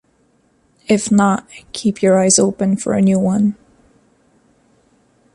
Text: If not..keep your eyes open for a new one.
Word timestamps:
If 0.87 1.11
not..keep 1.11 2.01
your 2.01 2.19
eyes 2.19 2.39
open 2.39 2.75
for 2.75 2.93
a 2.93 3.01
new 3.03 3.19
one. 3.19 3.55